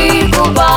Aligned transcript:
comigo 0.00 0.42
vai. 0.54 0.69